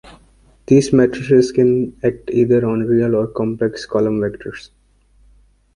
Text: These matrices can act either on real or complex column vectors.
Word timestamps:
These 0.65 0.93
matrices 0.93 1.51
can 1.51 1.95
act 2.03 2.31
either 2.31 2.65
on 2.65 2.79
real 2.79 3.13
or 3.15 3.27
complex 3.27 3.85
column 3.85 4.19
vectors. 4.19 4.71